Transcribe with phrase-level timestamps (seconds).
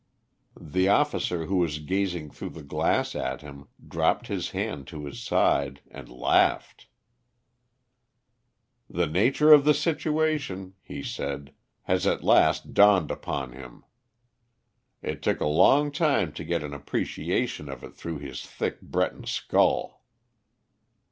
[0.59, 5.21] The officer who was gazing through the glass at him dropped his hand to his
[5.21, 6.87] side and laughed.
[8.89, 11.53] "The nature of the situation," he said,
[11.83, 13.85] "has at last dawned upon him.
[15.03, 19.27] It took a long time to get an appreciation of it through his thick Breton
[19.27, 20.01] skull."